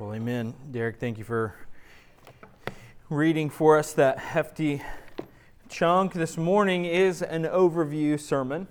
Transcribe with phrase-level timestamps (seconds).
[0.00, 0.54] Well, amen.
[0.72, 1.54] Derek, thank you for
[3.08, 4.82] reading for us that hefty
[5.68, 6.14] chunk.
[6.14, 8.66] This morning is an overview sermon,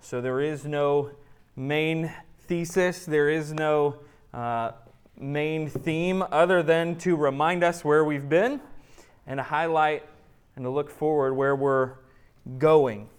[0.00, 1.10] so there is no
[1.56, 2.10] main
[2.46, 3.96] thesis, there is no
[4.32, 4.70] uh,
[5.18, 8.58] main theme other than to remind us where we've been
[9.26, 10.06] and to highlight
[10.56, 11.96] and to look forward where we're
[12.56, 13.10] going.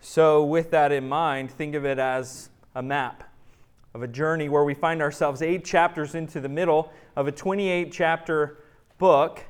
[0.00, 3.22] So, with that in mind, think of it as a map
[3.96, 7.90] of a journey where we find ourselves eight chapters into the middle of a 28
[7.90, 8.58] chapter
[8.98, 9.42] book.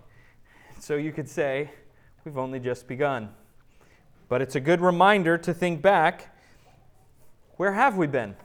[0.78, 1.72] So you could say,
[2.24, 3.30] we've only just begun.
[4.28, 6.32] But it's a good reminder to think back
[7.56, 8.36] where have we been?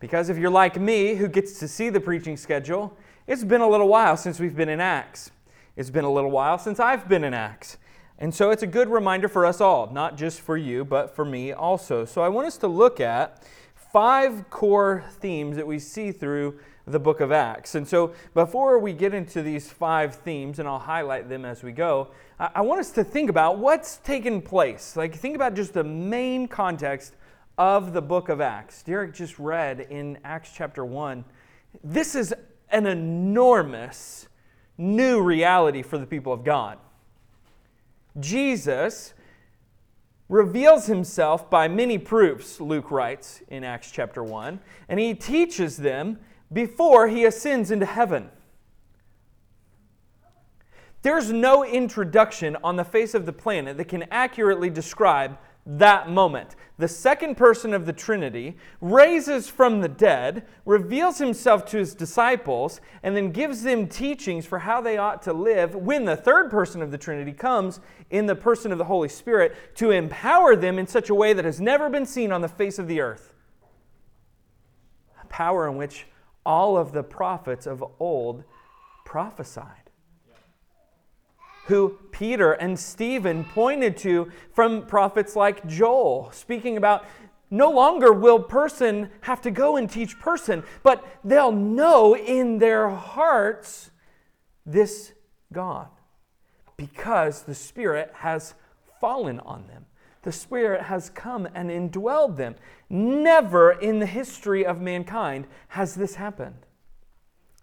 [0.00, 2.96] Because if you're like me, who gets to see the preaching schedule,
[3.28, 5.30] it's been a little while since we've been in Acts.
[5.76, 7.78] It's been a little while since I've been in Acts.
[8.18, 11.24] And so it's a good reminder for us all, not just for you, but for
[11.24, 12.04] me also.
[12.04, 13.44] So I want us to look at
[13.96, 17.76] five core themes that we see through the book of Acts.
[17.76, 21.72] And so, before we get into these five themes, and I'll highlight them as we
[21.72, 24.96] go, I, want us to think about what's taken place.
[24.98, 27.14] Like, think about just the main context
[27.56, 28.82] of the book of Acts.
[28.82, 31.24] Derek just read in Acts chapter 1.
[31.82, 32.34] This is
[32.68, 34.28] an enormous
[34.76, 36.76] new reality for the people of God.
[38.20, 39.14] Jesus
[40.28, 46.18] reveals himself by many proofs, Luke writes in Acts chapter 1, and he teaches them
[46.52, 48.30] before he ascends into heaven.
[51.02, 56.54] There's no introduction on the face of the planet that can accurately describe that moment.
[56.78, 62.80] The second person of the Trinity raises from the dead, reveals himself to his disciples,
[63.02, 66.82] and then gives them teachings for how they ought to live when the third person
[66.82, 70.86] of the Trinity comes in the person of the Holy Spirit to empower them in
[70.86, 73.32] such a way that has never been seen on the face of the earth.
[75.22, 76.06] A power in which
[76.44, 78.44] all of the prophets of old
[79.04, 79.85] prophesied
[81.66, 87.04] who Peter and Stephen pointed to from prophets like Joel, speaking about
[87.50, 92.88] no longer will person have to go and teach person, but they'll know in their
[92.88, 93.90] hearts
[94.64, 95.12] this
[95.52, 95.88] God
[96.76, 98.54] because the Spirit has
[99.00, 99.86] fallen on them.
[100.22, 102.56] The Spirit has come and indwelled them.
[102.90, 106.66] Never in the history of mankind has this happened.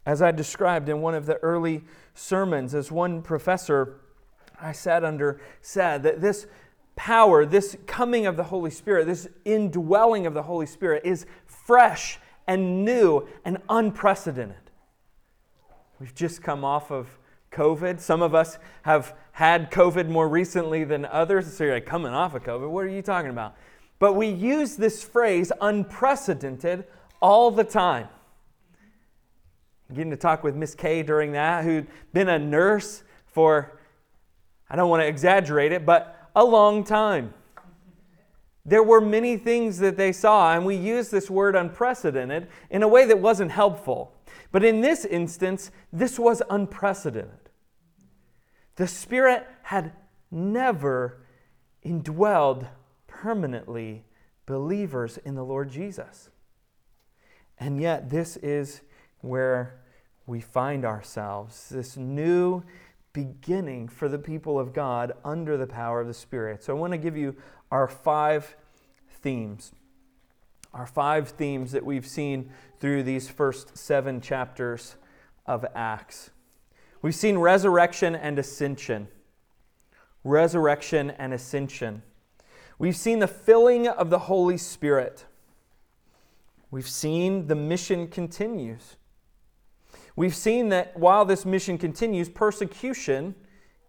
[0.05, 3.99] As I described in one of the early sermons, as one professor
[4.61, 6.47] I sat under said, that this
[6.95, 12.19] power, this coming of the Holy Spirit, this indwelling of the Holy Spirit is fresh
[12.47, 14.55] and new and unprecedented.
[15.99, 17.17] We've just come off of
[17.51, 17.99] COVID.
[17.99, 21.53] Some of us have had COVID more recently than others.
[21.53, 22.69] So you're like, coming off of COVID?
[22.69, 23.55] What are you talking about?
[23.99, 26.85] But we use this phrase unprecedented
[27.21, 28.09] all the time
[29.93, 33.79] getting to talk with Miss Kay during that, who'd been a nurse for,
[34.69, 37.33] I don't want to exaggerate it, but a long time.
[38.65, 42.87] There were many things that they saw, and we use this word unprecedented in a
[42.87, 44.13] way that wasn't helpful.
[44.51, 47.49] But in this instance, this was unprecedented.
[48.75, 49.91] The Spirit had
[50.31, 51.25] never
[51.85, 52.67] indwelled
[53.07, 54.05] permanently
[54.45, 56.29] believers in the Lord Jesus.
[57.59, 58.81] And yet, this is
[59.21, 59.79] where
[60.25, 62.63] we find ourselves this new
[63.11, 66.63] beginning for the people of God under the power of the Spirit.
[66.63, 67.35] So I want to give you
[67.71, 68.55] our five
[69.21, 69.71] themes.
[70.73, 74.95] Our five themes that we've seen through these first seven chapters
[75.45, 76.31] of Acts.
[77.01, 79.09] We've seen resurrection and ascension.
[80.23, 82.01] Resurrection and ascension.
[82.79, 85.25] We've seen the filling of the Holy Spirit.
[86.71, 88.95] We've seen the mission continues.
[90.15, 93.35] We've seen that while this mission continues, persecution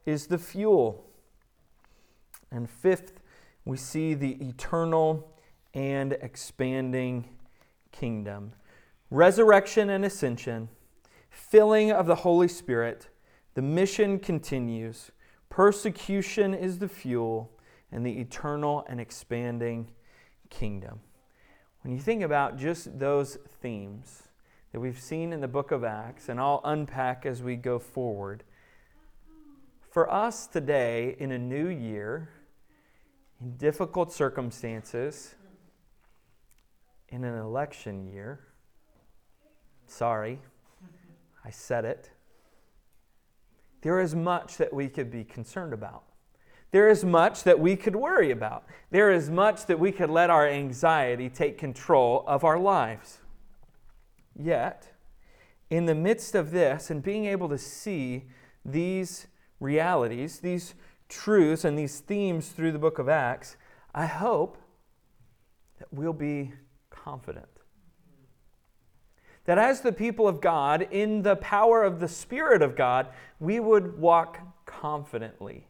[0.06, 1.04] is the fuel.
[2.50, 3.20] And fifth,
[3.64, 5.32] we see the eternal
[5.74, 7.28] and expanding
[7.92, 8.52] kingdom.
[9.10, 10.68] Resurrection and ascension,
[11.30, 13.08] filling of the Holy Spirit,
[13.54, 15.10] the mission continues.
[15.50, 17.50] Persecution is the fuel,
[17.92, 19.88] and the eternal and expanding
[20.50, 21.00] kingdom.
[21.82, 24.23] When you think about just those themes,
[24.74, 28.42] that we've seen in the book of Acts, and I'll unpack as we go forward.
[29.92, 32.28] For us today, in a new year,
[33.40, 35.36] in difficult circumstances,
[37.08, 38.40] in an election year,
[39.86, 40.40] sorry,
[41.44, 42.10] I said it,
[43.82, 46.02] there is much that we could be concerned about.
[46.72, 48.64] There is much that we could worry about.
[48.90, 53.20] There is much that we could let our anxiety take control of our lives.
[54.36, 54.92] Yet,
[55.70, 58.24] in the midst of this and being able to see
[58.64, 59.26] these
[59.60, 60.74] realities, these
[61.08, 63.56] truths, and these themes through the book of Acts,
[63.94, 64.58] I hope
[65.78, 66.52] that we'll be
[66.90, 67.46] confident.
[69.44, 73.08] That as the people of God, in the power of the Spirit of God,
[73.38, 75.66] we would walk confidently.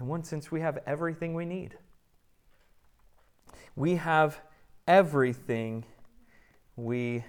[0.00, 1.76] In one sense, we have everything we need.
[3.76, 4.40] We have
[4.86, 5.84] everything
[6.76, 7.24] we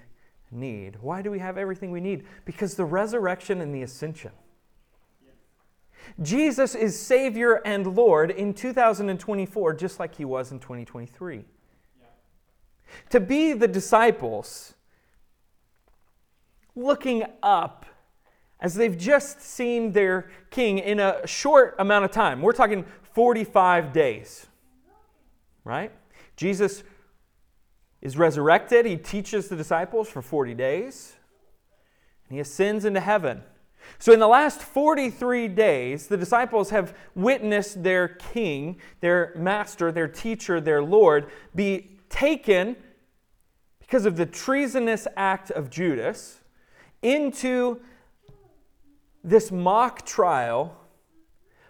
[0.51, 0.97] need.
[1.01, 2.25] Why do we have everything we need?
[2.45, 4.31] Because the resurrection and the ascension.
[6.21, 11.37] Jesus is Savior and Lord in 2024, just like He was in 2023.
[11.99, 12.05] Yeah.
[13.09, 14.73] To be the disciples
[16.75, 17.85] looking up
[18.59, 22.41] as they've just seen their king in a short amount of time.
[22.41, 24.47] We're talking 45 days,
[25.63, 25.91] right?
[26.35, 26.83] Jesus
[28.01, 28.85] is resurrected.
[28.85, 31.15] He teaches the disciples for 40 days.
[32.27, 33.43] And he ascends into heaven.
[33.99, 40.07] So, in the last 43 days, the disciples have witnessed their king, their master, their
[40.07, 42.75] teacher, their Lord be taken
[43.79, 46.39] because of the treasonous act of Judas
[47.01, 47.81] into
[49.23, 50.77] this mock trial,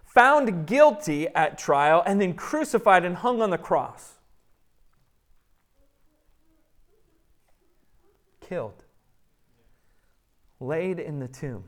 [0.05, 4.13] found guilty at trial, and then crucified and hung on the cross.
[8.47, 8.83] Killed,
[10.59, 11.63] laid in the tomb.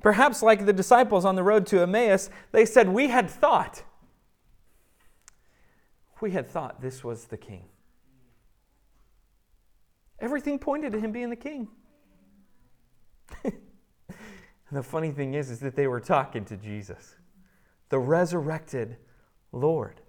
[0.00, 3.82] Perhaps, like the disciples on the road to Emmaus, they said, We had thought.
[6.20, 7.64] We had thought this was the king.
[10.20, 11.68] Everything pointed to him being the king.
[13.44, 13.52] and
[14.72, 17.16] the funny thing is, is that they were talking to Jesus,
[17.88, 18.96] the resurrected
[19.52, 20.00] Lord.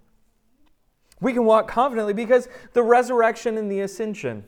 [1.20, 4.44] We can walk confidently because the resurrection and the ascension.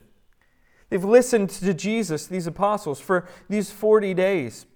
[0.89, 4.67] They've listened to Jesus, these apostles, for these 40 days.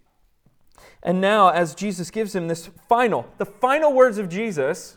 [1.02, 4.96] And now, as Jesus gives him this final, the final words of Jesus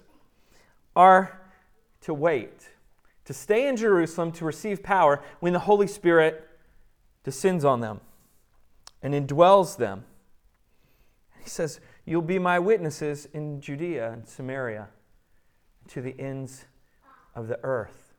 [0.96, 1.42] are
[2.01, 2.69] to wait,
[3.25, 6.48] to stay in Jerusalem to receive power when the Holy Spirit
[7.24, 8.02] descends on them
[9.02, 10.06] and indwells them.
[11.44, 14.88] He says, You'll be my witnesses in Judea and Samaria
[15.90, 16.66] to the ends
[17.36, 18.14] of the earth.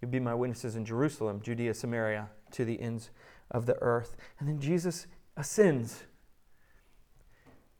[0.00, 3.10] You'll be my witnesses in Jerusalem, Judea, Samaria, to the ends
[3.50, 4.16] of the earth.
[4.38, 5.06] And then Jesus
[5.36, 6.04] ascends.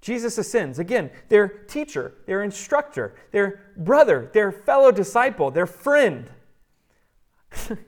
[0.00, 0.78] Jesus ascends.
[0.78, 6.30] Again, their teacher, their instructor, their brother, their fellow disciple, their friend.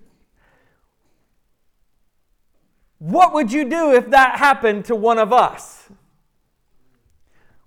[2.98, 5.88] what would you do if that happened to one of us?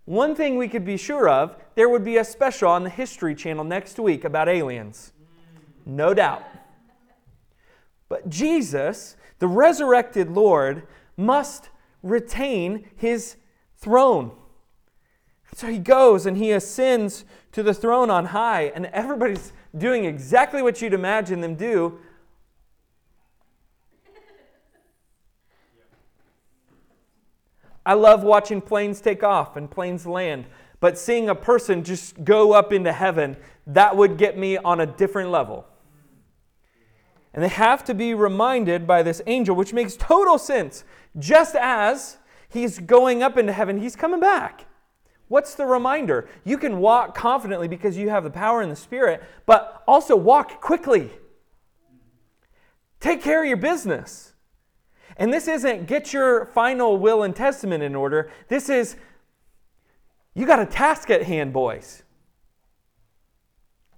[0.06, 3.36] One thing we could be sure of there would be a special on the History
[3.36, 5.12] Channel next week about aliens.
[5.86, 6.44] No doubt.
[8.08, 10.88] But Jesus, the resurrected Lord,
[11.18, 11.70] must
[12.04, 13.36] retain his
[13.78, 14.32] throne.
[15.54, 20.62] So he goes and he ascends to the throne on high, and everybody's doing exactly
[20.62, 22.00] what you'd imagine them do.
[27.86, 30.46] I love watching planes take off and planes land,
[30.80, 33.38] but seeing a person just go up into heaven,
[33.68, 35.66] that would get me on a different level.
[37.34, 40.84] And they have to be reminded by this angel, which makes total sense.
[41.20, 42.18] Just as
[42.48, 44.66] he's going up into heaven, he's coming back.
[45.28, 46.30] What's the reminder?
[46.44, 50.62] You can walk confidently because you have the power in the Spirit, but also walk
[50.62, 51.12] quickly.
[53.00, 54.35] Take care of your business.
[55.18, 58.32] And this isn't get your final will and testament in order.
[58.50, 58.96] This is
[60.34, 62.04] you got a task at hand, boys.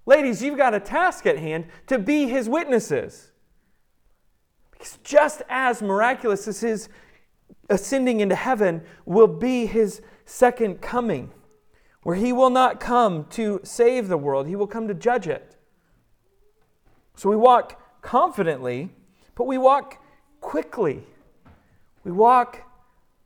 [0.06, 3.32] Ladies, you've got a task at hand to be his witnesses.
[4.72, 6.90] Because just as miraculous as his
[7.70, 11.32] ascending into heaven will be his second coming,
[12.04, 15.58] where he will not come to save the world, he will come to judge it.
[17.16, 18.92] So we walk confidently,
[19.36, 20.02] but we walk
[20.42, 21.04] quickly.
[22.04, 22.62] We walk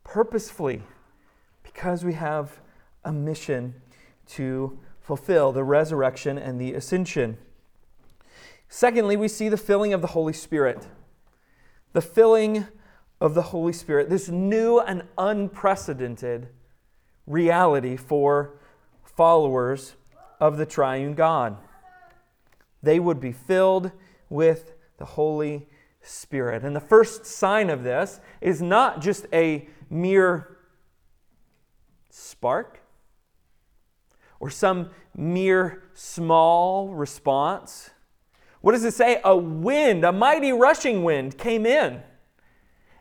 [0.04, 0.84] purposefully
[1.64, 2.60] because we have
[3.04, 3.76] a mission
[4.28, 7.38] to fulfill the resurrection and the ascension.
[8.70, 10.88] Secondly, we see the filling of the Holy Spirit.
[11.94, 12.68] The filling
[13.20, 16.48] of the Holy Spirit, this new and unprecedented
[17.28, 18.54] reality for
[19.04, 19.96] followers
[20.40, 21.58] of the triune God.
[22.82, 23.92] They would be filled
[24.30, 25.68] with the Holy
[26.02, 26.64] Spirit.
[26.64, 30.58] And the first sign of this is not just a mere
[32.10, 32.80] spark
[34.40, 37.92] or some mere small response.
[38.62, 39.22] What does it say?
[39.24, 42.02] A wind, a mighty rushing wind came in.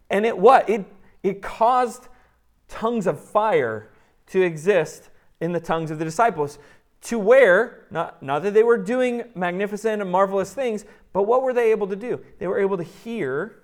[0.09, 0.69] And it what?
[0.69, 0.87] It,
[1.23, 2.09] it caused
[2.69, 3.91] tongues of fire
[4.29, 6.59] to exist in the tongues of the disciples.
[7.03, 11.53] To where, not, not that they were doing magnificent and marvelous things, but what were
[11.53, 12.21] they able to do?
[12.39, 13.63] They were able to hear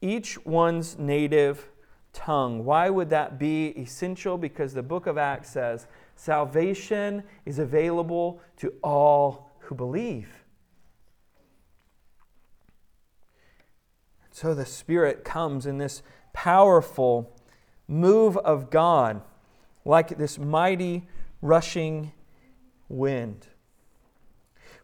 [0.00, 1.68] each one's native
[2.12, 2.64] tongue.
[2.64, 4.38] Why would that be essential?
[4.38, 10.28] Because the book of Acts says salvation is available to all who believe.
[14.30, 17.36] So the Spirit comes in this powerful
[17.88, 19.22] move of God,
[19.84, 21.08] like this mighty
[21.42, 22.12] rushing
[22.88, 23.48] wind.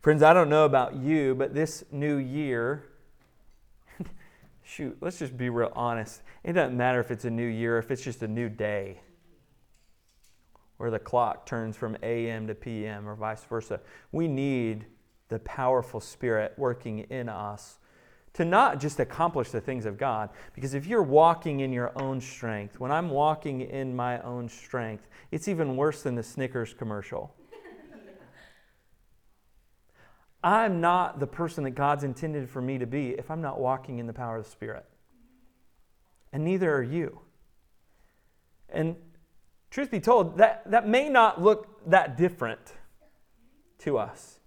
[0.07, 2.85] Friends, I don't know about you, but this new year,
[4.63, 6.23] shoot, let's just be real honest.
[6.45, 9.01] It doesn't matter if it's a new year, if it's just a new day,
[10.77, 13.81] where the clock turns from AM to PM or vice versa.
[14.13, 14.87] We need
[15.27, 17.81] the powerful Spirit working in us
[18.35, 20.31] to not just accomplish the things of God.
[20.55, 25.09] Because if you're walking in your own strength, when I'm walking in my own strength,
[25.33, 27.35] it's even worse than the Snickers commercial.
[30.43, 33.99] I'm not the person that God's intended for me to be if I'm not walking
[33.99, 34.87] in the power of the Spirit.
[36.33, 37.21] And neither are you.
[38.69, 38.97] And
[39.71, 42.75] truth be told, that, that may not look that different
[43.79, 44.39] to us.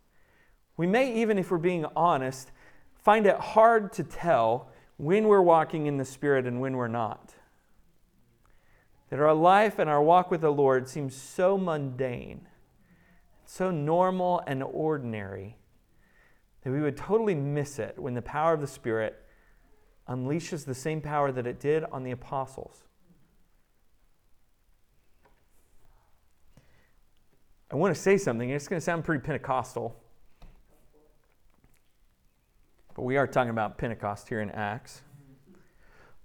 [0.77, 2.51] We may, even if we're being honest,
[2.95, 7.33] find it hard to tell when we're walking in the Spirit and when we're not.
[9.09, 12.47] That our life and our walk with the Lord seems so mundane,
[13.45, 15.57] so normal and ordinary,
[16.61, 19.23] that we would totally miss it when the power of the Spirit
[20.07, 22.83] unleashes the same power that it did on the apostles.
[27.71, 29.95] I want to say something, it's going to sound pretty Pentecostal.
[32.95, 35.03] But we are talking about Pentecost here in Acts.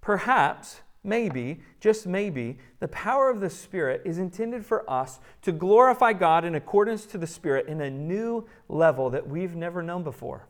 [0.00, 6.12] Perhaps, maybe, just maybe, the power of the Spirit is intended for us to glorify
[6.12, 10.48] God in accordance to the Spirit in a new level that we've never known before.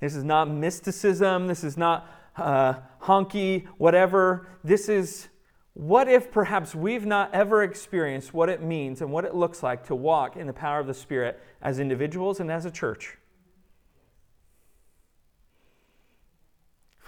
[0.00, 1.48] This is not mysticism.
[1.48, 4.46] This is not uh, honky, whatever.
[4.62, 5.28] This is
[5.74, 9.86] what if perhaps we've not ever experienced what it means and what it looks like
[9.86, 13.17] to walk in the power of the Spirit as individuals and as a church?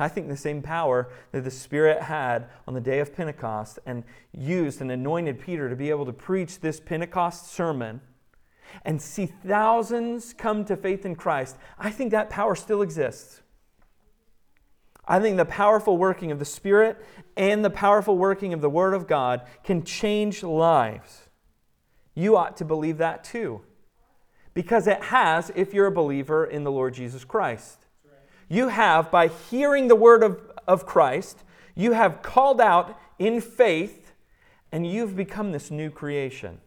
[0.00, 4.02] I think the same power that the Spirit had on the day of Pentecost and
[4.32, 8.00] used and anointed Peter to be able to preach this Pentecost sermon
[8.84, 13.42] and see thousands come to faith in Christ, I think that power still exists.
[15.06, 17.04] I think the powerful working of the Spirit
[17.36, 21.28] and the powerful working of the Word of God can change lives.
[22.14, 23.62] You ought to believe that too.
[24.54, 27.86] Because it has if you're a believer in the Lord Jesus Christ.
[28.50, 31.44] You have, by hearing the Word of, of Christ,
[31.76, 34.12] you have called out in faith
[34.72, 36.60] and you've become this new creation.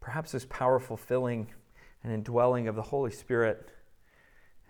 [0.00, 1.48] Perhaps this powerful filling
[2.02, 3.70] and indwelling of the Holy Spirit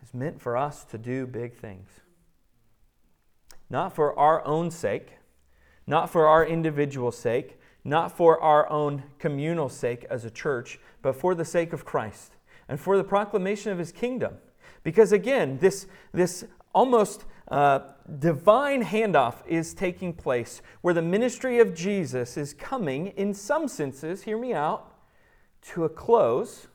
[0.02, 1.88] is meant for us to do big things.
[3.70, 5.12] Not for our own sake,
[5.86, 11.16] not for our individual sake, not for our own communal sake as a church, but
[11.16, 12.36] for the sake of Christ
[12.68, 14.34] and for the proclamation of his kingdom.
[14.84, 17.80] Because again, this, this almost uh,
[18.18, 24.22] divine handoff is taking place where the ministry of Jesus is coming, in some senses,
[24.22, 24.92] hear me out,
[25.62, 26.68] to a close,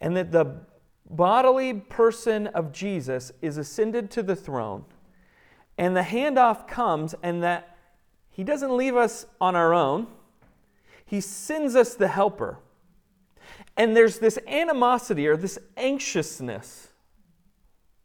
[0.00, 0.60] and that the
[1.10, 4.84] bodily person of Jesus is ascended to the throne,
[5.76, 7.73] and the handoff comes, and that
[8.34, 10.06] he doesn't leave us on our own,
[11.06, 12.58] he sends us the helper.
[13.76, 16.88] And there's this animosity or this anxiousness.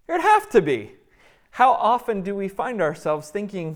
[0.08, 0.94] There'd have to be.
[1.52, 3.76] How often do we find ourselves thinking,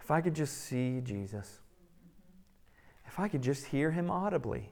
[0.00, 1.60] if I could just see Jesus?
[3.16, 4.68] if I could just hear him audibly.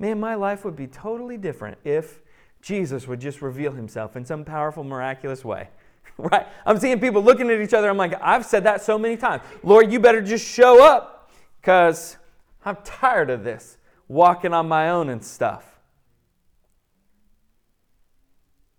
[0.00, 2.20] Man, my life would be totally different if
[2.60, 5.68] Jesus would just reveal himself in some powerful, miraculous way.
[6.18, 6.46] right?
[6.64, 7.88] I'm seeing people looking at each other.
[7.88, 9.42] I'm like, I've said that so many times.
[9.62, 11.30] Lord, you better just show up
[11.60, 12.16] because
[12.64, 15.64] I'm tired of this walking on my own and stuff.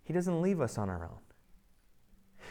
[0.03, 1.17] He doesn't leave us on our own.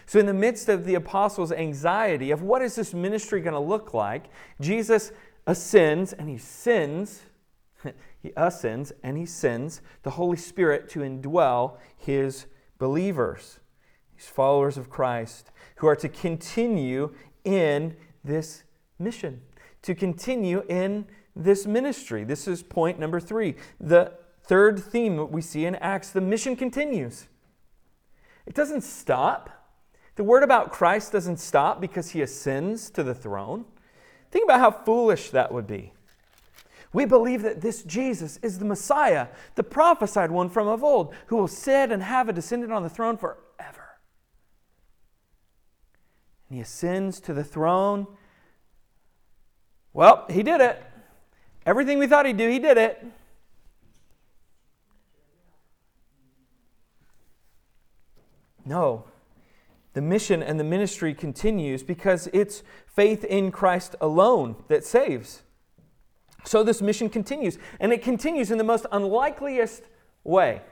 [0.07, 3.61] So, in the midst of the apostles' anxiety of what is this ministry going to
[3.61, 4.25] look like,
[4.61, 5.13] Jesus
[5.47, 7.23] ascends and he sends,
[8.23, 12.47] he ascends and he sends the Holy Spirit to indwell his
[12.79, 13.61] believers,
[14.17, 18.63] these followers of Christ, who are to continue in this
[18.99, 19.43] mission,
[19.83, 21.07] to continue in
[21.37, 22.25] this ministry.
[22.25, 23.57] This is point number three.
[23.81, 24.13] The
[24.45, 27.27] third theme that we see in Acts the mission continues,
[28.47, 29.51] it doesn't stop.
[30.17, 33.65] The word about Christ doesn't stop because he ascends to the throne.
[34.31, 35.93] Think about how foolish that would be.
[36.93, 41.37] We believe that this Jesus is the Messiah, the prophesied one from of old, who
[41.37, 43.44] will sit and have a descendant on the throne forever.
[46.55, 48.07] And he ascends to the throne.
[49.93, 50.81] Well, he did it.
[51.67, 53.05] Everything we thought he'd do, he did it.
[58.65, 59.07] No.
[59.95, 65.43] The mission and the ministry continues because it's faith in Christ alone that saves.
[66.45, 69.83] So this mission continues, and it continues in the most unlikeliest
[70.23, 70.63] way.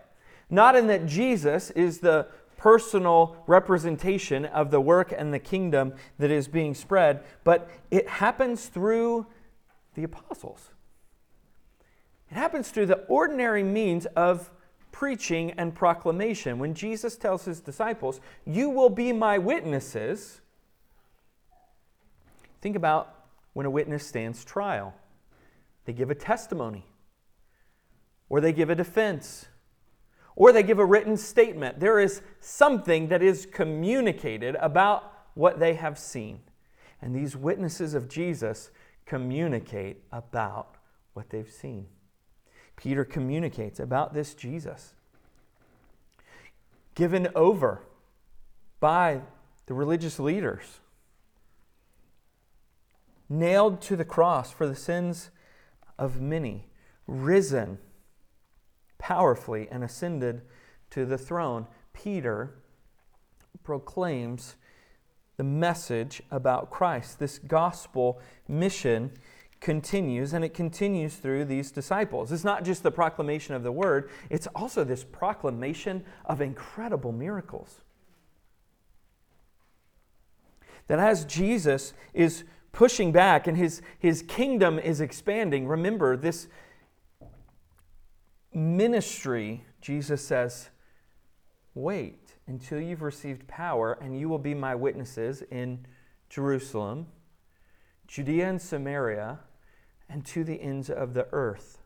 [0.48, 2.28] Not in that Jesus is the
[2.62, 8.66] personal representation of the work and the kingdom that is being spread, but it happens
[8.66, 9.26] through
[9.96, 10.70] the apostles.
[12.30, 14.52] It happens through the ordinary means of
[14.92, 16.60] preaching and proclamation.
[16.60, 20.40] When Jesus tells his disciples, You will be my witnesses,
[22.60, 24.94] think about when a witness stands trial.
[25.84, 26.86] They give a testimony,
[28.28, 29.46] or they give a defense,
[30.36, 31.80] or they give a written statement.
[31.80, 36.40] There is something that is communicated about what they have seen.
[37.00, 38.70] And these witnesses of Jesus
[39.06, 40.76] communicate about
[41.14, 41.86] what they've seen.
[42.76, 44.94] Peter communicates about this Jesus.
[46.94, 47.82] Given over
[48.80, 49.20] by
[49.66, 50.80] the religious leaders,
[53.28, 55.30] nailed to the cross for the sins
[55.98, 56.66] of many,
[57.06, 57.78] risen
[59.02, 60.40] powerfully and ascended
[60.88, 61.66] to the throne.
[61.92, 62.54] Peter
[63.64, 64.54] proclaims
[65.36, 67.18] the message about Christ.
[67.18, 69.10] This gospel mission
[69.60, 72.30] continues, and it continues through these disciples.
[72.30, 77.80] It's not just the proclamation of the word, it's also this proclamation of incredible miracles.
[80.86, 86.46] That as Jesus is pushing back and his, his kingdom is expanding, remember this
[88.54, 90.70] ministry, Jesus says,
[91.74, 95.86] wait until you've received power, and you will be my witnesses in
[96.28, 97.06] Jerusalem,
[98.06, 99.40] Judea and Samaria
[100.08, 101.78] and to the ends of the earth.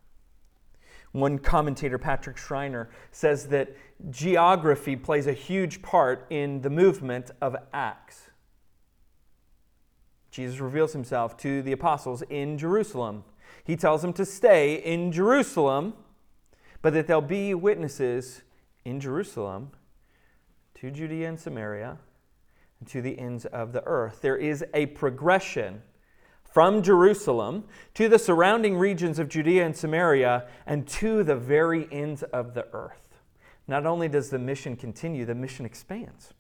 [1.13, 3.75] One commentator, Patrick Schreiner, says that
[4.11, 8.31] geography plays a huge part in the movement of Acts.
[10.31, 13.25] Jesus reveals himself to the apostles in Jerusalem.
[13.65, 15.95] He tells them to stay in Jerusalem,
[16.87, 18.43] but that they'll be witnesses
[18.85, 19.73] in Jerusalem
[20.77, 21.99] to Judea and Samaria
[22.79, 24.21] and to the ends of the earth.
[24.21, 25.83] There is a progression
[26.45, 32.23] from Jerusalem to the surrounding regions of Judea and Samaria and to the very ends
[32.23, 33.19] of the earth.
[33.67, 36.35] Not only does the mission continue, the mission expands.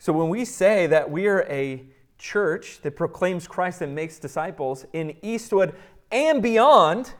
[0.00, 1.86] So when we say that we are a
[2.18, 5.76] church that proclaims Christ and makes disciples in Eastwood
[6.10, 7.14] and beyond,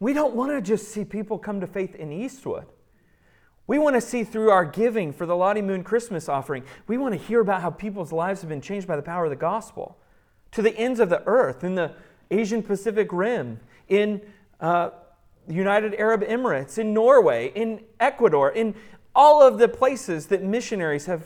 [0.00, 2.66] we don't want to just see people come to faith in Eastwood.
[3.66, 7.12] We want to see through our giving for the Lottie Moon Christmas offering, we want
[7.14, 9.98] to hear about how people's lives have been changed by the power of the gospel
[10.52, 11.92] to the ends of the earth, in the
[12.30, 14.22] Asian Pacific Rim, in
[14.60, 14.90] uh,
[15.48, 18.74] United Arab Emirates, in Norway, in Ecuador, in
[19.14, 21.24] all of the places that missionaries have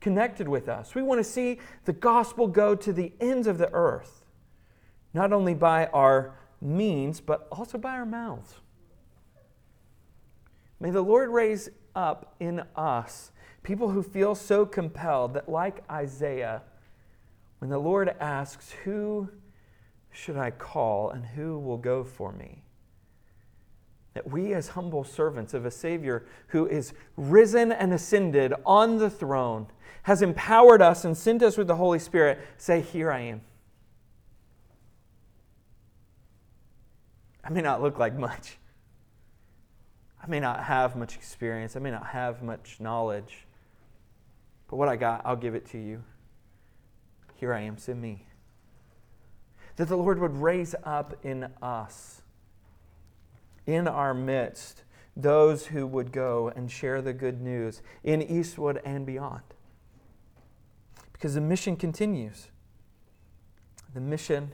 [0.00, 0.94] connected with us.
[0.94, 4.24] We want to see the gospel go to the ends of the earth,
[5.12, 8.54] not only by our means, but also by our mouths.
[10.80, 13.30] May the Lord raise up in us
[13.64, 16.62] people who feel so compelled that, like Isaiah,
[17.58, 19.28] when the Lord asks, Who
[20.12, 22.62] should I call and who will go for me?
[24.12, 29.10] That we, as humble servants of a Savior who is risen and ascended on the
[29.10, 29.66] throne,
[30.04, 33.40] has empowered us and sent us with the Holy Spirit, say, Here I am.
[37.44, 38.58] I may not look like much.
[40.22, 43.46] I may not have much experience, I may not have much knowledge,
[44.68, 46.02] but what I got, I'll give it to you.
[47.34, 48.26] Here I am, send me.
[49.76, 52.22] That the Lord would raise up in us,
[53.66, 59.04] in our midst, those who would go and share the good news in Eastwood and
[59.04, 59.42] beyond.
[61.12, 62.48] Because the mission continues.
[63.92, 64.52] The mission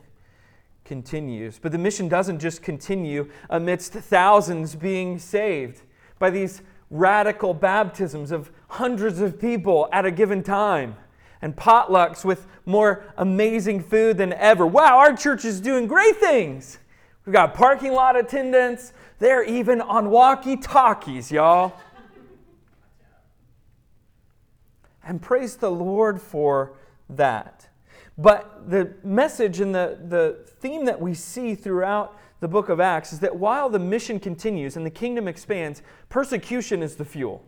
[0.85, 1.59] continues.
[1.59, 5.81] But the mission doesn't just continue amidst thousands being saved,
[6.19, 10.95] by these radical baptisms of hundreds of people at a given time
[11.41, 14.67] and potlucks with more amazing food than ever.
[14.67, 16.77] Wow, our church is doing great things.
[17.25, 18.93] We've got parking lot attendants.
[19.19, 21.73] They're even on walkie talkies, y'all.
[25.03, 26.73] and praise the Lord for
[27.09, 27.67] that.
[28.17, 33.13] But the message and the, the theme that we see throughout the book of Acts
[33.13, 37.45] is that while the mission continues and the kingdom expands, persecution is the fuel.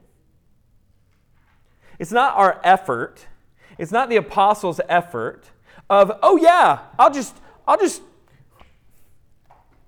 [1.99, 3.28] It's not our effort,
[3.78, 5.45] it's not the apostles' effort
[5.89, 7.36] of, oh yeah, I'll just,
[7.67, 8.02] I'll just,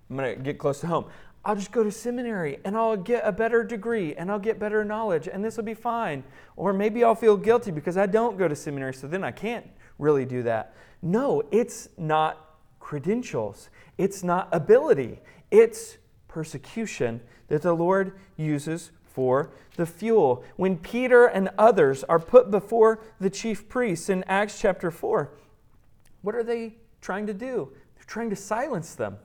[0.09, 1.05] I'm going to get close to home.
[1.43, 4.83] I'll just go to seminary and I'll get a better degree and I'll get better
[4.83, 6.23] knowledge and this will be fine.
[6.55, 9.65] Or maybe I'll feel guilty because I don't go to seminary, so then I can't
[9.97, 10.75] really do that.
[11.01, 15.19] No, it's not credentials, it's not ability,
[15.51, 20.43] it's persecution that the Lord uses for the fuel.
[20.55, 25.31] When Peter and others are put before the chief priests in Acts chapter 4,
[26.21, 27.71] what are they trying to do?
[27.95, 29.17] They're trying to silence them.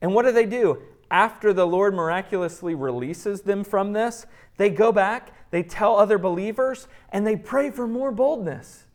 [0.00, 0.82] And what do they do?
[1.12, 4.24] after the Lord miraculously releases them from this,
[4.56, 8.86] they go back, they tell other believers, and they pray for more boldness.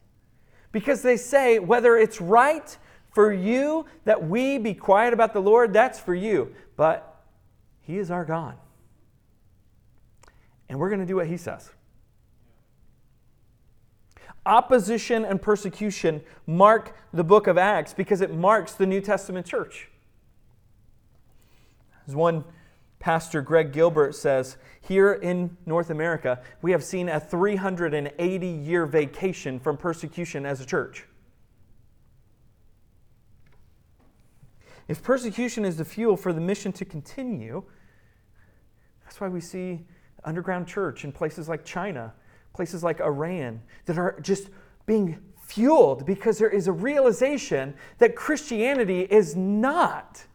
[0.72, 2.78] Because they say, whether it's right
[3.14, 6.54] for you that we be quiet about the Lord, that's for you.
[6.76, 7.16] But
[7.82, 8.56] He is our God.
[10.70, 11.72] And we're going to do what He says.
[14.46, 19.90] Opposition and persecution mark the book of Acts because it marks the New Testament church.
[22.08, 22.46] As one
[23.00, 29.60] pastor, Greg Gilbert, says, here in North America, we have seen a 380 year vacation
[29.60, 31.06] from persecution as a church.
[34.88, 37.64] If persecution is the fuel for the mission to continue,
[39.04, 39.86] that's why we see
[40.24, 42.14] underground church in places like China,
[42.54, 44.50] places like Iran, that are just
[44.86, 50.26] being fueled because there is a realization that Christianity is not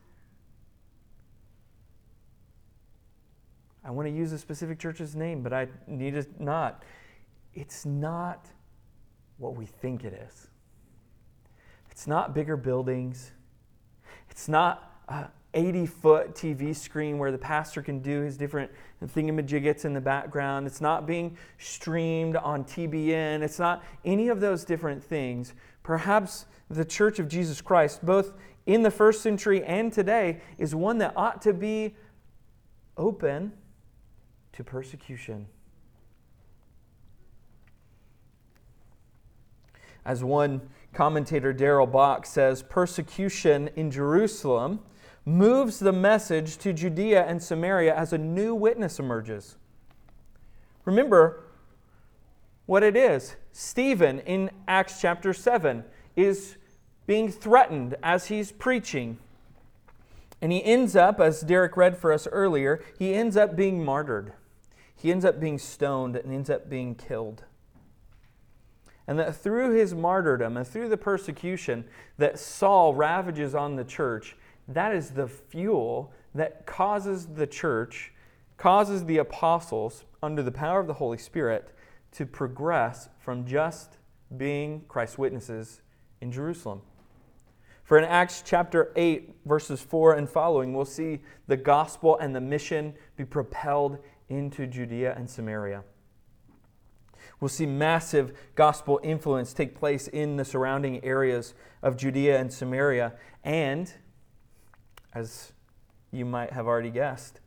[3.84, 6.84] I want to use a specific church's name, but I need it not.
[7.54, 8.46] It's not
[9.38, 10.48] what we think it is.
[11.90, 13.32] It's not bigger buildings.
[14.30, 18.70] It's not a 80 foot TV screen where the pastor can do his different
[19.04, 20.66] thingamajiggets in the background.
[20.66, 23.42] It's not being streamed on TBN.
[23.42, 25.54] It's not any of those different things.
[25.82, 28.32] Perhaps the Church of Jesus Christ, both
[28.64, 31.94] in the first century and today, is one that ought to be
[32.96, 33.52] open
[34.52, 35.46] to persecution.
[40.04, 40.60] As one
[40.92, 44.80] commentator, Darrell Bock, says, persecution in Jerusalem
[45.24, 49.56] moves the message to Judea and Samaria as a new witness emerges.
[50.84, 51.44] Remember
[52.66, 53.36] what it is.
[53.52, 55.84] Stephen in Acts chapter 7
[56.16, 56.56] is
[57.06, 59.18] being threatened as he's preaching.
[60.40, 64.32] And he ends up, as Derek read for us earlier, he ends up being martyred
[65.02, 67.42] he ends up being stoned and ends up being killed.
[69.08, 71.84] And that through his martyrdom and through the persecution
[72.18, 74.36] that Saul ravages on the church,
[74.68, 78.12] that is the fuel that causes the church,
[78.56, 81.74] causes the apostles, under the power of the Holy Spirit,
[82.12, 83.98] to progress from just
[84.36, 85.82] being Christ's witnesses
[86.20, 86.80] in Jerusalem.
[87.82, 92.40] For in Acts chapter 8, verses 4 and following, we'll see the gospel and the
[92.40, 95.84] mission be propelled into Judea and Samaria.
[97.40, 103.14] We'll see massive gospel influence take place in the surrounding areas of Judea and Samaria.
[103.42, 103.92] And,
[105.12, 105.52] as
[106.12, 107.40] you might have already guessed,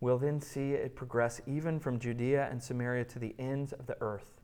[0.00, 3.96] we'll then see it progress even from Judea and Samaria to the ends of the
[4.00, 4.40] earth.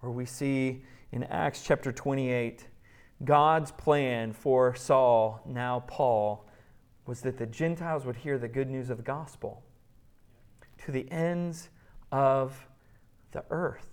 [0.00, 2.68] Where we see in Acts chapter 28,
[3.24, 6.48] God's plan for Saul, now Paul,
[7.06, 9.64] was that the Gentiles would hear the good news of the gospel
[10.84, 11.68] to the ends
[12.10, 12.66] of
[13.32, 13.88] the earth.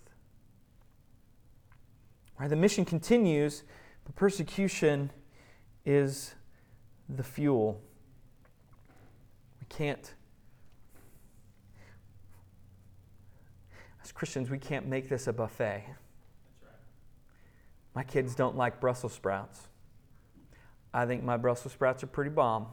[2.38, 3.64] Right, the mission continues,
[4.04, 5.10] but persecution
[5.84, 6.34] is
[7.08, 7.80] the fuel.
[9.60, 10.14] We can't,
[14.02, 15.84] as Christians, we can't make this a buffet.
[15.86, 16.72] Right.
[17.94, 19.68] My kids don't like Brussels sprouts.
[20.92, 22.66] I think my Brussels sprouts are pretty bomb.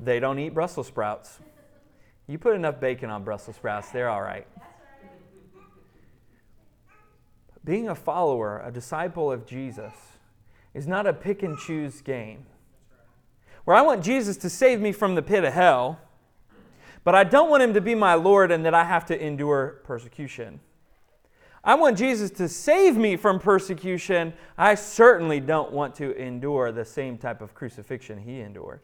[0.00, 1.40] They don't eat Brussels sprouts.
[2.28, 4.46] You put enough bacon on Brussels sprouts, they're all right.
[7.64, 9.94] Being a follower, a disciple of Jesus,
[10.74, 12.44] is not a pick and choose game.
[13.64, 16.00] Where I want Jesus to save me from the pit of hell,
[17.02, 19.80] but I don't want him to be my Lord and that I have to endure
[19.84, 20.60] persecution.
[21.64, 24.34] I want Jesus to save me from persecution.
[24.56, 28.80] I certainly don't want to endure the same type of crucifixion he endured.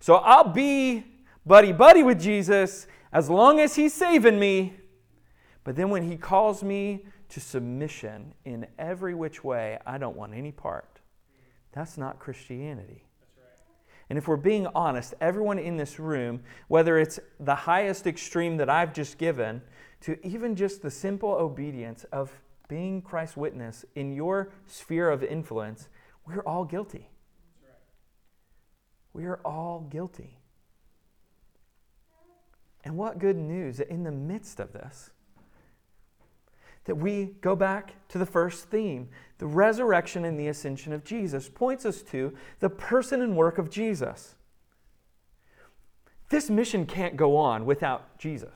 [0.00, 1.13] So I'll be
[1.46, 4.74] buddy buddy with Jesus as long as he's saving me.
[5.62, 10.34] But then when he calls me to submission in every which way, I don't want
[10.34, 11.00] any part.
[11.72, 13.04] That's not Christianity.
[14.10, 18.68] And if we're being honest, everyone in this room, whether it's the highest extreme that
[18.68, 19.62] I've just given,
[20.02, 22.30] to even just the simple obedience of
[22.68, 25.88] being Christ's witness in your sphere of influence,
[26.26, 27.08] we're all guilty.
[29.14, 30.38] We are all guilty.
[32.84, 35.10] And what good news that in the midst of this,
[36.84, 41.48] that we go back to the first theme the resurrection and the ascension of Jesus
[41.48, 44.36] points us to the person and work of Jesus.
[46.28, 48.54] This mission can't go on without Jesus.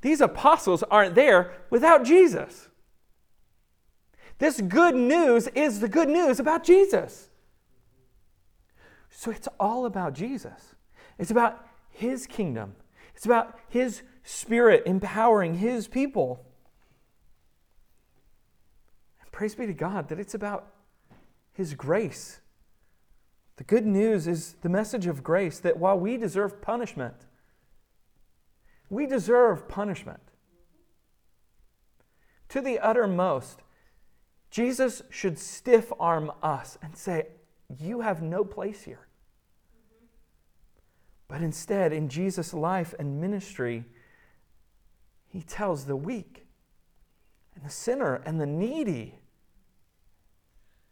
[0.00, 2.68] These apostles aren't there without Jesus.
[4.38, 7.30] This good news is the good news about Jesus.
[9.10, 10.74] So it's all about Jesus.
[11.18, 11.67] It's about
[11.98, 12.76] his kingdom.
[13.14, 16.46] It's about his spirit empowering his people.
[19.20, 20.72] And praise be to God that it's about
[21.52, 22.40] his grace.
[23.56, 27.16] The good news is the message of grace that while we deserve punishment,
[28.88, 30.20] we deserve punishment.
[32.50, 33.58] To the uttermost,
[34.52, 37.26] Jesus should stiff arm us and say,
[37.76, 39.07] You have no place here.
[41.28, 43.84] But instead, in Jesus' life and ministry,
[45.26, 46.46] he tells the weak
[47.54, 49.18] and the sinner and the needy,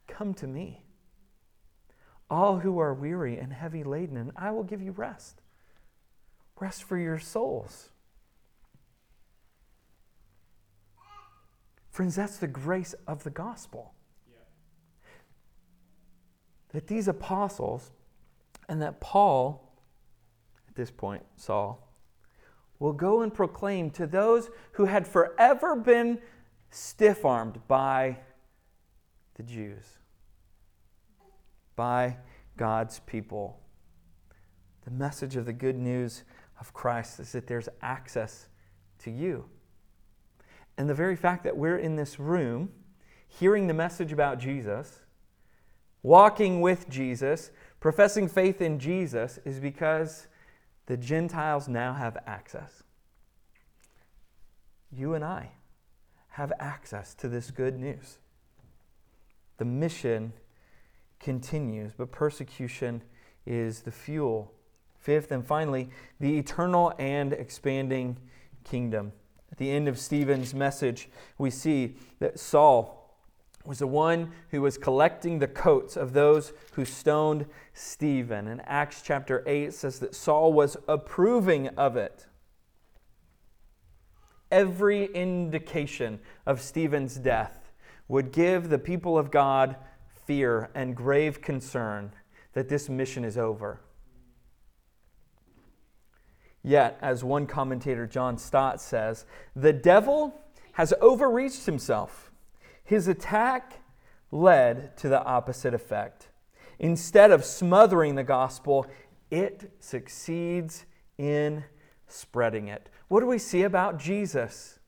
[0.06, 0.82] Come to me,
[2.30, 5.40] all who are weary and heavy laden, and I will give you rest
[6.58, 7.90] rest for your souls.
[11.90, 13.94] Friends, that's the grace of the gospel.
[14.28, 14.36] Yeah.
[16.72, 17.90] That these apostles
[18.68, 19.65] and that Paul,
[20.76, 21.86] this point, Saul,
[22.78, 26.18] will go and proclaim to those who had forever been
[26.70, 28.18] stiff armed by
[29.34, 29.84] the Jews,
[31.74, 32.16] by
[32.56, 33.60] God's people.
[34.84, 36.22] The message of the good news
[36.60, 38.48] of Christ is that there's access
[39.00, 39.46] to you.
[40.78, 42.70] And the very fact that we're in this room,
[43.26, 45.00] hearing the message about Jesus,
[46.02, 50.28] walking with Jesus, professing faith in Jesus, is because
[50.86, 52.82] the Gentiles now have access.
[54.90, 55.50] You and I
[56.30, 58.18] have access to this good news.
[59.58, 60.32] The mission
[61.18, 63.02] continues, but persecution
[63.46, 64.52] is the fuel
[65.06, 68.16] Fifth and finally, the eternal and expanding
[68.64, 69.12] kingdom.
[69.52, 73.05] At the end of Stephen's message, we see that Saul
[73.66, 78.48] was the one who was collecting the coats of those who stoned Stephen.
[78.48, 82.26] And Acts chapter 8 says that Saul was approving of it.
[84.50, 87.72] Every indication of Stephen's death
[88.08, 89.76] would give the people of God
[90.26, 92.12] fear and grave concern
[92.52, 93.80] that this mission is over.
[96.62, 99.24] Yet, as one commentator, John Stott, says,
[99.54, 100.40] the devil
[100.72, 102.25] has overreached himself.
[102.86, 103.82] His attack
[104.30, 106.28] led to the opposite effect.
[106.78, 108.86] Instead of smothering the gospel,
[109.30, 110.86] it succeeds
[111.18, 111.64] in
[112.06, 112.88] spreading it.
[113.08, 114.78] What do we see about Jesus?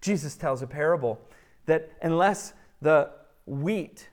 [0.00, 1.20] Jesus tells a parable
[1.66, 3.10] that unless the
[3.44, 4.08] wheat,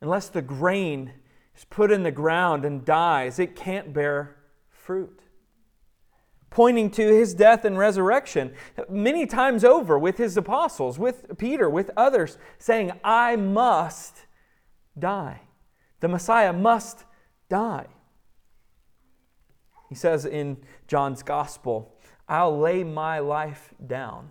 [0.00, 1.12] unless the grain
[1.56, 4.36] is put in the ground and dies, it can't bear
[4.70, 5.25] fruit
[6.50, 8.52] pointing to his death and resurrection
[8.88, 14.26] many times over with his apostles, with Peter, with others, saying, I must
[14.98, 15.40] die.
[16.00, 17.04] The Messiah must
[17.48, 17.86] die.
[19.88, 21.94] He says in John's Gospel,
[22.28, 24.30] I'll lay my life down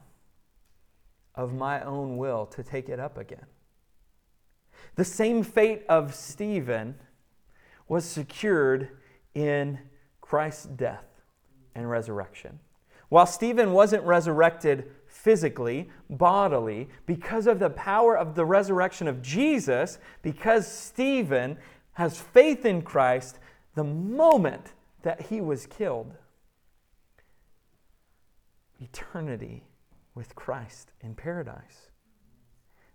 [1.34, 3.46] of my own will to take it up again.
[4.96, 6.96] The same fate of Stephen
[7.88, 8.90] was secured
[9.34, 9.80] in
[10.22, 11.15] Christ's death
[11.76, 12.60] and resurrection.
[13.10, 20.00] While Stephen wasn't resurrected physically, bodily, because of the power of the resurrection of Jesus,
[20.22, 21.58] because Stephen
[21.94, 23.40] has faith in Christ
[23.76, 26.14] the moment that he was killed.
[28.82, 29.64] Eternity
[30.16, 31.92] with Christ in paradise.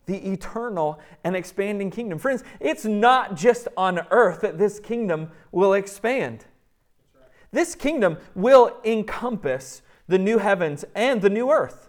[0.06, 2.18] The eternal and expanding kingdom.
[2.18, 6.46] Friends, it's not just on earth that this kingdom will expand.
[7.52, 11.88] This kingdom will encompass the new heavens and the new earth.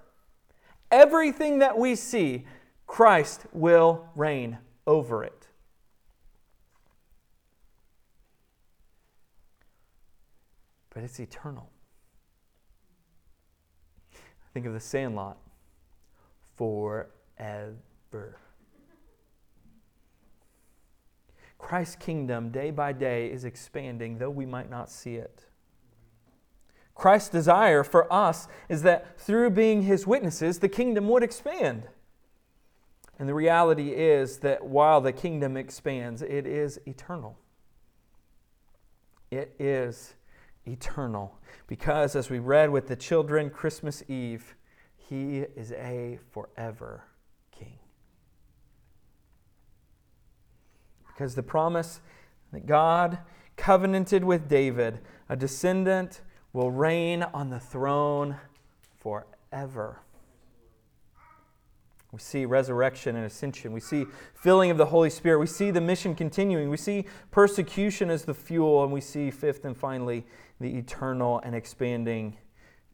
[0.90, 2.46] Everything that we see,
[2.88, 5.48] Christ will reign over it.
[10.94, 11.70] But it's eternal.
[14.54, 15.38] Think of the sandlot
[16.58, 17.08] forever.
[21.58, 25.46] Christ's kingdom, day by day, is expanding, though we might not see it.
[26.96, 31.88] Christ's desire for us is that through being his witnesses, the kingdom would expand.
[33.18, 37.38] And the reality is that while the kingdom expands, it is eternal.
[39.30, 40.16] It is
[40.66, 41.38] eternal.
[41.68, 44.56] Because, as we read with the children Christmas Eve,
[44.96, 47.04] he is a forever
[47.52, 47.80] king.
[51.08, 52.02] Because the promise
[52.52, 53.20] that God
[53.56, 55.00] covenanted with David,
[55.30, 56.22] a descendant
[56.54, 58.38] will reign on the throne
[59.00, 60.00] forever.
[62.12, 63.72] We see resurrection and ascension.
[63.72, 65.40] We see filling of the Holy Spirit.
[65.40, 66.70] We see the mission continuing.
[66.70, 68.84] We see persecution as the fuel.
[68.84, 70.26] And we see, fifth and finally,
[70.60, 72.36] the eternal and expanding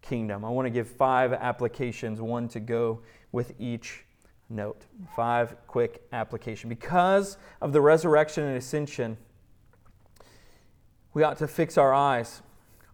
[0.03, 0.45] kingdom.
[0.45, 4.05] I want to give five applications, one to go with each
[4.49, 4.85] note.
[5.15, 6.69] Five quick application.
[6.69, 9.17] Because of the resurrection and ascension,
[11.15, 12.43] we ought to fix our eyes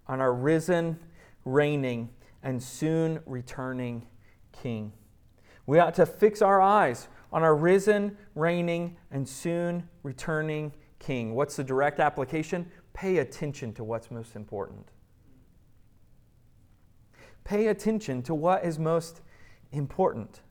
[0.07, 0.99] on our risen,
[1.45, 2.09] reigning,
[2.41, 4.05] and soon returning
[4.51, 4.91] King.
[5.65, 11.33] We ought to fix our eyes on our risen, reigning, and soon returning King.
[11.35, 12.69] What's the direct application?
[12.93, 14.89] Pay attention to what's most important.
[17.43, 19.21] Pay attention to what is most
[19.71, 20.41] important.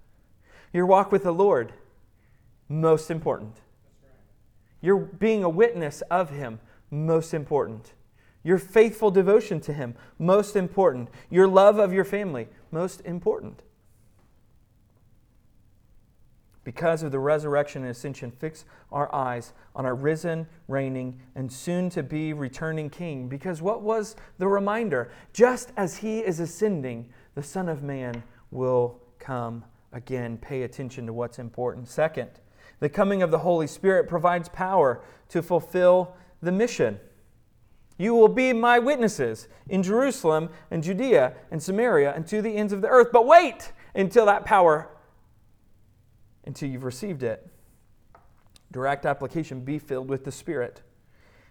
[0.73, 1.73] Your walk with the Lord,
[2.69, 3.61] most important.
[4.81, 6.61] Your being a witness of Him,
[6.91, 7.93] most important.
[8.45, 11.09] Your faithful devotion to Him, most important.
[11.31, 13.63] Your love of your family, most important
[16.65, 21.91] because of the resurrection and ascension, fix our eyes on our risen, reigning, and soon
[21.91, 23.29] to be returning King.
[23.29, 25.11] Because what was the reminder?
[25.33, 30.39] Just as he is ascending, the Son of Man will come again.
[30.39, 31.89] Pay attention to what's important.
[31.89, 32.31] Second,
[32.79, 36.99] the coming of the Holy Spirit provides power to fulfill the mission.
[38.03, 42.73] You will be my witnesses in Jerusalem and Judea and Samaria and to the ends
[42.73, 43.11] of the earth.
[43.13, 44.89] But wait until that power
[46.45, 47.49] until you've received it.
[48.73, 50.83] Direct application be filled with the Spirit.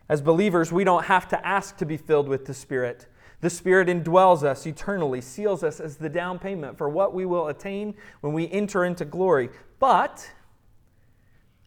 [0.09, 3.07] As believers, we don't have to ask to be filled with the Spirit.
[3.39, 7.47] The Spirit indwells us eternally, seals us as the down payment for what we will
[7.47, 9.51] attain when we enter into glory.
[9.79, 10.29] But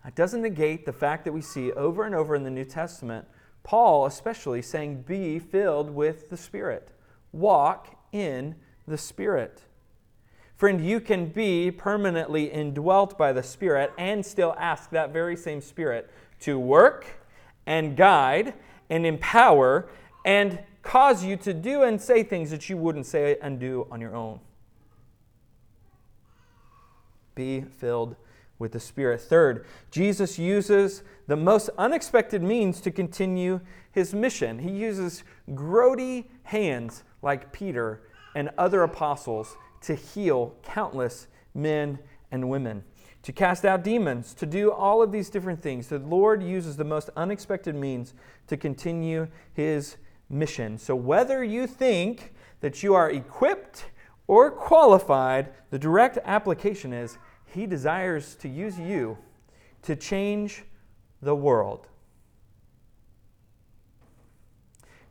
[0.05, 3.27] that doesn't negate the fact that we see over and over in the New Testament,
[3.65, 6.91] Paul especially saying, Be filled with the Spirit,
[7.33, 8.55] walk in
[8.87, 9.63] the Spirit.
[10.55, 15.61] Friend, you can be permanently indwelt by the Spirit and still ask that very same
[15.61, 16.09] Spirit
[16.41, 17.07] to work
[17.67, 18.55] and guide
[18.89, 19.89] and empower
[20.25, 24.01] and cause you to do and say things that you wouldn't say and do on
[24.01, 24.39] your own.
[27.35, 28.15] Be filled
[28.59, 29.21] with the Spirit.
[29.21, 33.61] Third, Jesus uses the most unexpected means to continue
[33.93, 34.59] his mission.
[34.59, 38.03] He uses grody hands like Peter
[38.35, 41.99] and other apostles to heal countless men
[42.31, 42.85] and women,
[43.23, 45.89] to cast out demons, to do all of these different things.
[45.89, 48.15] The Lord uses the most unexpected means
[48.49, 49.97] to continue his
[50.29, 50.79] mission.
[50.79, 53.87] So, whether you think that you are equipped
[54.27, 57.19] or qualified, the direct application is
[57.55, 59.17] he desires to use you
[59.83, 60.65] to change
[61.23, 61.87] the world.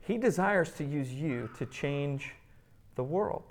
[0.02, 2.34] He desires to use you to change
[2.96, 3.44] the world.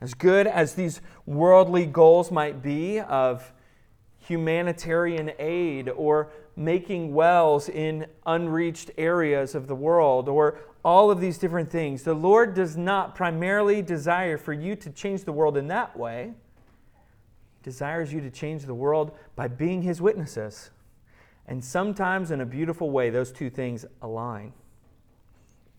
[0.00, 3.52] As good as these worldly goals might be of
[4.20, 11.38] humanitarian aid or making wells in unreached areas of the world or all of these
[11.38, 15.68] different things, the Lord does not primarily desire for you to change the world in
[15.68, 16.32] that way.
[17.52, 20.70] He desires you to change the world by being His witnesses.
[21.46, 24.52] And sometimes, in a beautiful way, those two things align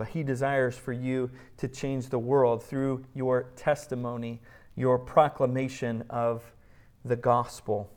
[0.02, 4.42] but He desires for you to change the world through your testimony,
[4.76, 6.42] your proclamation of
[7.06, 7.88] the gospel.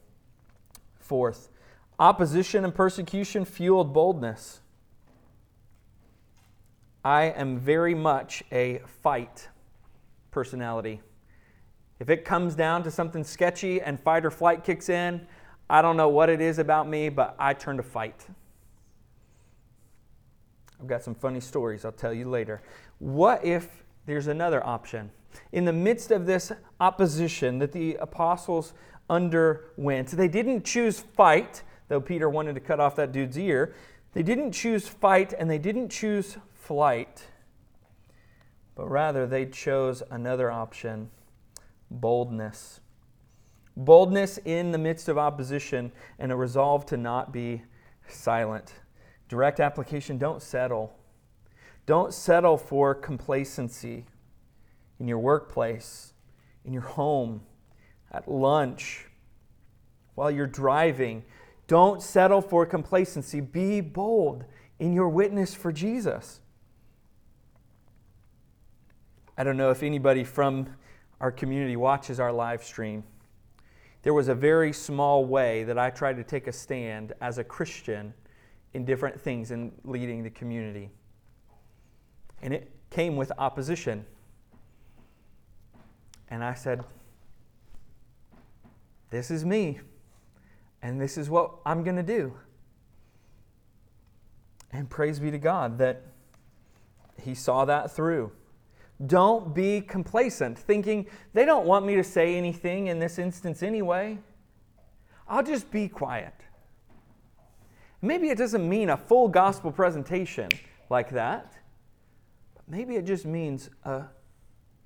[0.99, 1.49] Fourth,
[1.99, 4.61] opposition and persecution fueled boldness.
[7.05, 9.49] I am very much a fight
[10.31, 11.03] personality.
[12.01, 15.27] If it comes down to something sketchy and fight or flight kicks in,
[15.69, 18.27] I don't know what it is about me, but I turn to fight.
[20.81, 22.63] I've got some funny stories I'll tell you later.
[22.99, 25.11] What if there's another option?
[25.53, 28.73] In the midst of this opposition that the apostles
[29.11, 33.75] underwent, they didn't choose fight, though Peter wanted to cut off that dude's ear.
[34.13, 37.27] They didn't choose fight and they didn't choose flight,
[38.75, 41.11] but rather they chose another option
[41.91, 42.81] boldness.
[43.77, 47.63] Boldness in the midst of opposition and a resolve to not be
[48.09, 48.73] silent.
[49.29, 50.97] Direct application don't settle.
[51.87, 54.07] Don't settle for complacency
[54.99, 56.13] in your workplace,
[56.65, 57.43] in your home,
[58.11, 59.07] at lunch,
[60.15, 61.25] while you're driving.
[61.67, 63.41] Don't settle for complacency.
[63.41, 64.45] Be bold
[64.79, 66.41] in your witness for Jesus.
[69.37, 70.69] I don't know if anybody from
[71.21, 73.03] our community watches our live stream.
[74.03, 77.45] There was a very small way that I tried to take a stand as a
[77.45, 78.15] Christian
[78.75, 80.91] in different things in leading the community.
[82.43, 84.05] And it came with opposition.
[86.29, 86.85] And I said,
[89.11, 89.81] This is me,
[90.83, 92.35] and this is what I'm going to do.
[94.71, 96.03] And praise be to God that
[97.23, 98.33] He saw that through.
[99.07, 104.19] Don't be complacent, thinking they don't want me to say anything in this instance anyway.
[105.27, 106.35] I'll just be quiet.
[108.01, 110.49] Maybe it doesn't mean a full gospel presentation
[110.91, 111.55] like that.
[112.55, 114.05] But maybe it just means a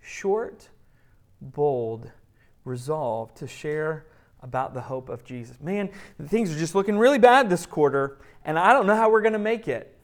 [0.00, 0.68] short,
[1.40, 2.10] bold
[2.64, 4.06] resolve to share
[4.40, 5.60] about the hope of Jesus.
[5.60, 5.90] Man,
[6.26, 9.32] things are just looking really bad this quarter, and I don't know how we're going
[9.32, 9.98] to make it.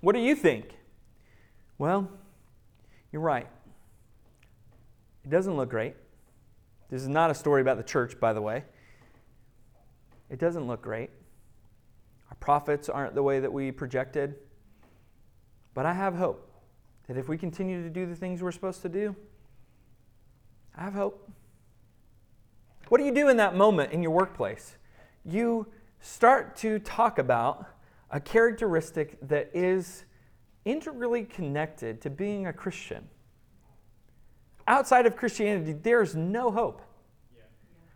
[0.00, 0.74] What do you think?
[1.78, 2.10] Well,
[3.12, 3.48] you're right.
[5.24, 5.94] It doesn't look great.
[6.88, 8.64] This is not a story about the church, by the way.
[10.28, 11.10] It doesn't look great.
[12.30, 14.36] Our profits aren't the way that we projected.
[15.74, 16.50] But I have hope
[17.06, 19.14] that if we continue to do the things we're supposed to do,
[20.76, 21.30] I have hope.
[22.88, 24.76] What do you do in that moment in your workplace?
[25.24, 25.68] You
[26.00, 27.66] start to talk about
[28.10, 30.04] a characteristic that is
[30.64, 33.08] integrally connected to being a Christian.
[34.66, 36.82] Outside of Christianity, there's no hope.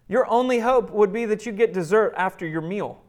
[0.09, 3.01] Your only hope would be that you get dessert after your meal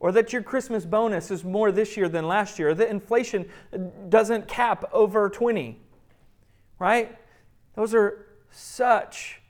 [0.00, 3.46] or that your Christmas bonus is more this year than last year, or that inflation
[4.08, 5.78] doesn't cap over 20,
[6.78, 7.16] right?
[7.76, 9.42] Those are such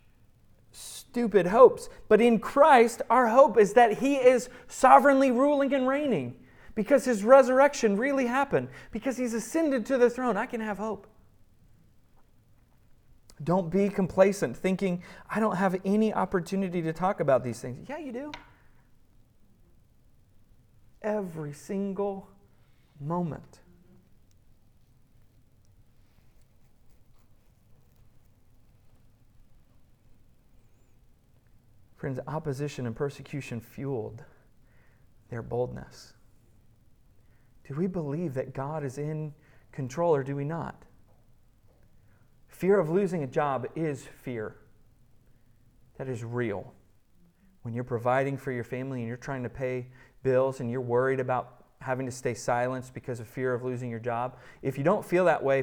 [0.72, 1.88] stupid hopes.
[2.08, 6.34] But in Christ, our hope is that He is sovereignly ruling and reigning
[6.74, 10.36] because His resurrection really happened, because He's ascended to the throne.
[10.36, 11.06] I can have hope.
[13.42, 17.88] Don't be complacent, thinking, I don't have any opportunity to talk about these things.
[17.88, 18.32] Yeah, you do
[21.02, 22.28] every single
[23.00, 23.60] moment.
[31.96, 34.24] Friends, opposition and persecution fueled
[35.28, 36.14] their boldness.
[37.70, 39.32] Do we believe that God is in
[39.70, 40.82] control or do we not?
[42.48, 44.56] Fear of losing a job is fear.
[45.96, 46.74] That is real.
[47.62, 49.86] When you're providing for your family and you're trying to pay
[50.24, 54.00] bills and you're worried about having to stay silenced because of fear of losing your
[54.00, 55.62] job, if you don't feel that way,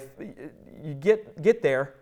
[0.81, 1.95] you get, get there.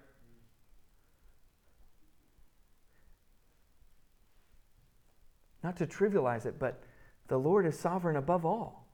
[5.63, 6.83] Not to trivialize it, but
[7.27, 8.84] the Lord is sovereign above all.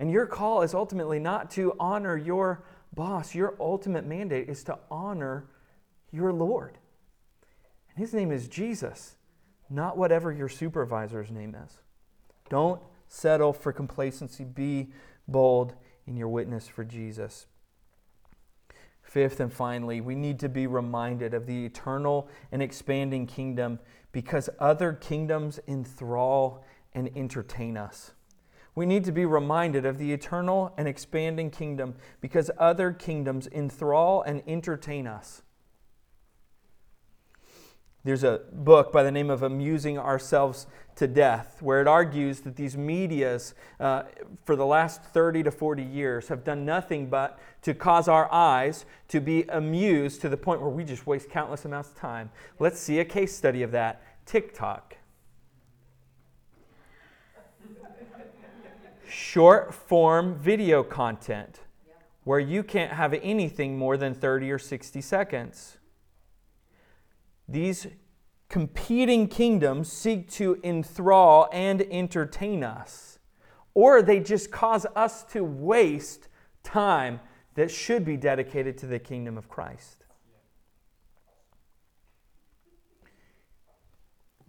[0.00, 3.34] And your call is ultimately not to honor your boss.
[3.34, 5.46] Your ultimate mandate is to honor
[6.10, 6.78] your Lord.
[7.90, 9.14] And his name is Jesus
[9.70, 11.78] not whatever your supervisor's name is.
[12.48, 14.44] Don't settle for complacency.
[14.44, 14.90] Be
[15.28, 15.74] bold
[16.06, 17.46] in your witness for Jesus.
[19.00, 23.78] Fifth and finally, we need to be reminded of the eternal and expanding kingdom
[24.12, 28.12] because other kingdoms enthrall and entertain us.
[28.74, 34.22] We need to be reminded of the eternal and expanding kingdom because other kingdoms enthrall
[34.22, 35.42] and entertain us.
[38.02, 40.66] There's a book by the name of Amusing Ourselves
[40.96, 44.04] to Death, where it argues that these medias, uh,
[44.44, 48.86] for the last 30 to 40 years, have done nothing but to cause our eyes
[49.08, 52.30] to be amused to the point where we just waste countless amounts of time.
[52.58, 54.96] Let's see a case study of that TikTok.
[59.10, 61.60] Short form video content
[62.22, 65.78] where you can't have anything more than 30 or 60 seconds.
[67.48, 67.88] These
[68.48, 73.18] competing kingdoms seek to enthrall and entertain us.
[73.74, 76.28] or they just cause us to waste
[76.62, 77.20] time
[77.54, 80.04] that should be dedicated to the kingdom of Christ.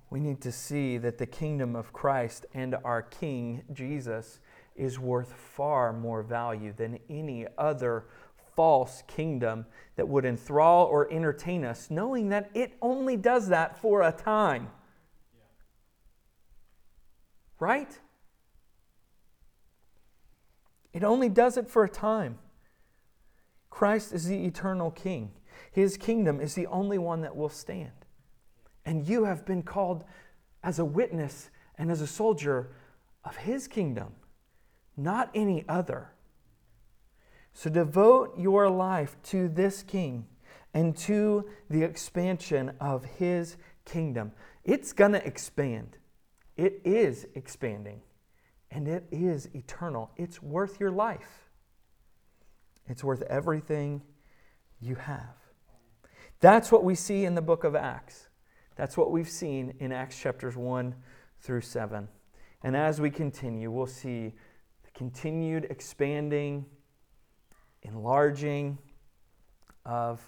[0.10, 4.40] We need to see that the kingdom of Christ and our King, Jesus,
[4.76, 8.06] is worth far more value than any other
[8.56, 9.66] false kingdom
[9.96, 14.70] that would enthrall or entertain us, knowing that it only does that for a time.
[17.60, 18.00] Right?
[20.94, 22.40] It only does it for a time.
[23.70, 25.32] Christ is the eternal King.
[25.72, 27.92] His kingdom is the only one that will stand.
[28.86, 30.04] And you have been called
[30.64, 32.72] as a witness and as a soldier
[33.24, 34.14] of His kingdom,
[34.98, 36.12] not any other.
[37.54, 40.26] So devote your life to this King
[40.74, 44.32] and to the expansion of His kingdom.
[44.64, 45.98] It's going to expand,
[46.56, 48.02] it is expanding,
[48.70, 50.12] and it is eternal.
[50.16, 51.50] It's worth your life,
[52.88, 54.02] it's worth everything
[54.80, 55.36] you have.
[56.40, 58.30] That's what we see in the book of Acts.
[58.76, 60.96] That's what we've seen in Acts chapters 1
[61.40, 62.08] through 7.
[62.64, 64.34] And as we continue, we'll see
[65.02, 66.64] continued expanding,
[67.82, 68.78] enlarging
[69.84, 70.22] of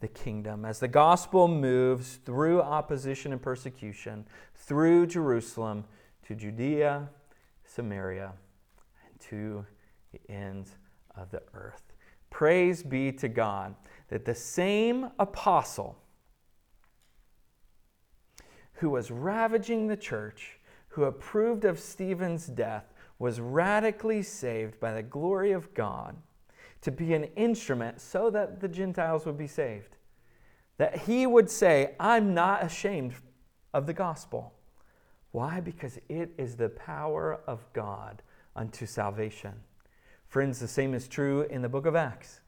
[0.00, 5.84] the kingdom as the gospel moves through opposition and persecution through Jerusalem
[6.26, 7.08] to Judea,
[7.62, 8.32] Samaria,
[9.06, 9.64] and to
[10.10, 10.74] the ends
[11.14, 11.92] of the earth.
[12.28, 13.76] Praise be to God
[14.08, 15.96] that the same apostle
[18.72, 20.58] who was ravaging the church,
[20.88, 26.16] who approved of Stephen's death, was radically saved by the glory of God
[26.80, 29.96] to be an instrument so that the Gentiles would be saved.
[30.76, 33.14] That he would say, I'm not ashamed
[33.74, 34.54] of the gospel.
[35.32, 35.60] Why?
[35.60, 38.22] Because it is the power of God
[38.54, 39.54] unto salvation.
[40.28, 42.40] Friends, the same is true in the book of Acts.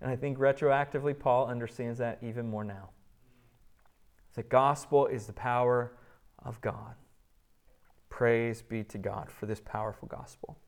[0.00, 2.90] And I think retroactively, Paul understands that even more now.
[4.34, 5.92] The gospel is the power
[6.44, 6.94] of God.
[8.20, 10.58] Praise be to God for this powerful gospel.